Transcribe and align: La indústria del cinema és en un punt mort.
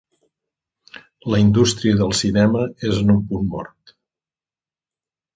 La 1.33 1.41
indústria 1.41 1.99
del 1.99 2.15
cinema 2.19 2.63
és 2.89 3.01
en 3.01 3.11
un 3.15 3.19
punt 3.33 3.45
mort. 3.57 3.93